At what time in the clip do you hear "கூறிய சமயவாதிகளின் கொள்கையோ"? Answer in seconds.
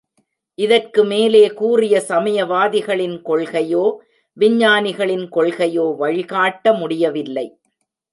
1.47-3.83